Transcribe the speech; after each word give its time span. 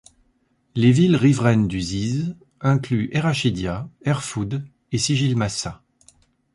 Les 0.73 0.91
villes 0.91 1.15
riveraines 1.15 1.67
du 1.67 1.79
Ziz 1.79 2.35
incluent 2.59 3.09
Errachidia, 3.13 3.87
Erfoud 4.03 4.65
et 4.91 4.97
Sijilmassa. 4.97 5.83